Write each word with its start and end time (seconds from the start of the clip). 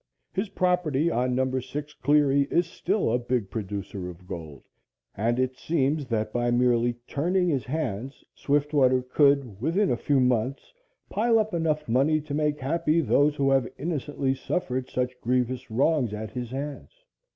His 0.33 0.49
property 0.49 1.11
on 1.11 1.35
Number 1.35 1.61
6 1.61 1.93
Cleary 2.01 2.47
is 2.49 2.65
still 2.65 3.11
a 3.11 3.19
big 3.19 3.51
producer 3.51 4.09
of 4.09 4.25
gold, 4.25 4.63
and 5.15 5.37
it 5.37 5.59
seems 5.59 6.07
that 6.07 6.33
by 6.33 6.49
merely 6.49 6.93
turning 7.05 7.49
his 7.49 7.65
hands, 7.65 8.23
Swiftwater 8.33 9.03
could, 9.03 9.61
within 9.61 9.91
a 9.91 9.95
few 9.95 10.19
months, 10.19 10.73
pile 11.11 11.37
up 11.37 11.53
enough 11.53 11.87
money 11.87 12.19
to 12.19 12.33
make 12.33 12.57
happy 12.59 12.99
those 12.99 13.35
who 13.35 13.51
have 13.51 13.67
innocently 13.77 14.33
suffered 14.33 14.89
such 14.89 15.21
grievous 15.21 15.69
wrong 15.69 16.11
at 16.13 16.31
his 16.31 16.49
hands. 16.49 16.89